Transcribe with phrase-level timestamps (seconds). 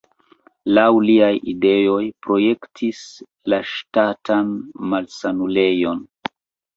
[0.75, 3.01] Laŭ liaj ideoj projektis
[3.53, 4.49] la Ŝtatan
[4.95, 6.01] malsanulejon.